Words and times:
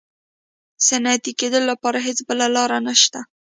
د 0.77 0.79
صنعتي 0.87 1.31
کېدو 1.39 1.59
لپاره 1.69 1.97
هېڅ 2.07 2.19
بله 2.27 2.45
لار 2.55 2.71
نشته. 2.87 3.19